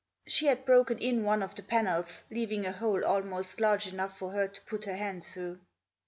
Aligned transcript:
She 0.25 0.47
had 0.47 0.65
broken 0.65 0.97
in 0.97 1.23
one 1.23 1.43
of 1.43 1.53
the 1.53 1.61
panels, 1.61 2.23
leaving 2.31 2.65
a 2.65 2.71
hole 2.71 3.05
almost 3.05 3.59
large 3.61 3.85
enough 3.85 4.17
for 4.17 4.31
her 4.31 4.47
to 4.47 4.61
put 4.61 4.85
her 4.85 4.95
hand 4.95 5.23
through. 5.23 5.59